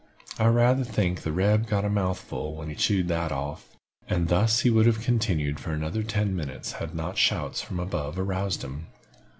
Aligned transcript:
I 0.39 0.45
rayther 0.47 0.83
think 0.83 1.21
the 1.21 1.31
reb 1.31 1.67
got 1.67 1.85
a 1.85 1.87
mouthful 1.87 2.55
when 2.55 2.69
he 2.69 2.75
chawed 2.75 3.07
that 3.09 3.31
off!" 3.31 3.77
And 4.07 4.29
thus 4.29 4.61
he 4.61 4.71
would 4.71 4.87
have 4.87 5.01
continued 5.03 5.59
for 5.59 5.73
another 5.73 6.01
ten 6.01 6.35
minutes 6.35 6.71
had 6.71 6.95
not 6.95 7.19
shouts 7.19 7.61
from 7.61 7.79
above 7.79 8.17
aroused 8.17 8.63
him. 8.63 8.87